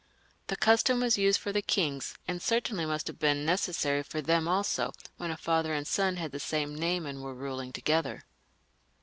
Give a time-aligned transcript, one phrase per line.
[0.47, 4.47] The custom was used for the kings, and certainly must have been necessary for them
[4.47, 8.23] also, when a fether and son had the same name and were ruling together.